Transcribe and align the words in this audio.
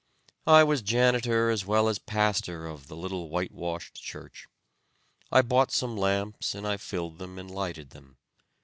I 0.47 0.63
was 0.63 0.81
janitor 0.81 1.51
as 1.51 1.63
well 1.67 1.87
as 1.87 1.99
pastor 1.99 2.65
of 2.65 2.87
the 2.87 2.95
little 2.95 3.29
white 3.29 3.51
washed 3.51 3.93
church. 4.01 4.47
I 5.31 5.43
bought 5.43 5.69
some 5.71 5.95
lamps 5.95 6.55
and 6.55 6.65
I 6.65 6.77
filled 6.77 7.19
them 7.19 7.37
and 7.37 7.51
lighted 7.51 7.91
them. 7.91 8.17